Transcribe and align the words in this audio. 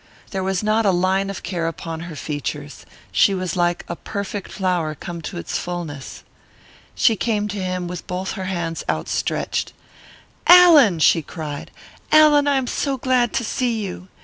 There 0.31 0.41
was 0.41 0.63
not 0.63 0.83
a 0.83 0.89
line 0.89 1.29
of 1.29 1.43
care 1.43 1.67
upon 1.67 1.99
her 1.99 2.15
features 2.15 2.87
she 3.11 3.35
was 3.35 3.55
like 3.55 3.85
a 3.87 3.95
perfect 3.95 4.51
flower 4.51 4.95
come 4.95 5.21
to 5.21 5.37
its 5.37 5.59
fulness. 5.59 6.23
She 6.95 7.15
came 7.15 7.47
to 7.49 7.63
him 7.63 7.87
with 7.87 8.07
both 8.07 8.31
her 8.31 8.45
hands 8.45 8.83
outstretched. 8.89 9.73
"Allan!" 10.47 10.97
she 11.01 11.21
cried, 11.21 11.69
"Allan! 12.11 12.47
I 12.47 12.55
am 12.57 12.65
so 12.65 12.97
glad 12.97 13.31
to 13.33 13.43
see 13.43 13.79
you!" 13.85 14.07